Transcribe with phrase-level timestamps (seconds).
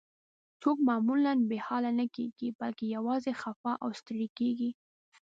[0.61, 4.71] څوک معمولاً بې حاله نه کیږي، بلکې یوازې خفه او ستړي کیږي.